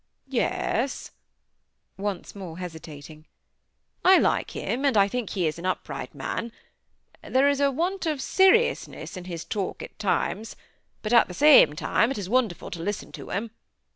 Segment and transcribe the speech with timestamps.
[0.29, 1.11] "Yes,"
[1.95, 3.27] (once more hesitating,)
[4.03, 6.51] "I like him, and I think he is an upright man;
[7.21, 10.55] there is a want of seriousness in his talk at times,
[11.03, 13.51] but, at the same time, it is wonderful to listen to him!